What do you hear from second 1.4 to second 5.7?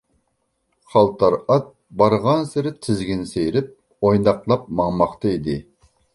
ئات بارغانسېرى تىزگىن سىيرىپ، ئويناقلاپ ماڭماقتا ئىدى.